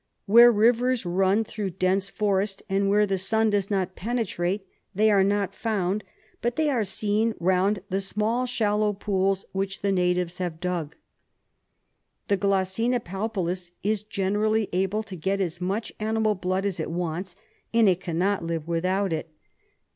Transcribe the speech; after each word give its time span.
Where 0.25 0.51
rivers 0.51 1.05
run 1.05 1.43
through 1.43 1.69
dense 1.77 2.09
forest 2.09 2.63
and 2.67 2.89
where 2.89 3.05
the 3.05 3.19
sun 3.19 3.51
does 3.51 3.69
not 3.69 3.95
penetrate, 3.95 4.65
they 4.95 5.11
are 5.11 5.23
not 5.23 5.53
found, 5.53 6.03
but 6.41 6.55
they 6.55 6.71
are 6.71 6.83
seen 6.83 7.35
round 7.39 7.83
the 7.91 8.01
small, 8.01 8.47
shallow 8.47 8.93
pools 8.93 9.45
which 9.51 9.83
the 9.83 9.91
natives 9.91 10.39
have 10.39 10.59
dug. 10.59 10.95
The 12.29 12.37
Glossina 12.37 12.99
palpalis 12.99 13.73
is 13.83 14.01
generally 14.01 14.69
able 14.73 15.03
to 15.03 15.15
get 15.15 15.39
as 15.39 15.61
much 15.61 15.93
animal 15.99 16.33
blood 16.33 16.65
as 16.65 16.79
it 16.79 16.89
wants, 16.89 17.35
and 17.71 17.87
it 17.87 17.99
cannot 18.01 18.43
live 18.43 18.67
without 18.67 19.13
it. 19.13 19.29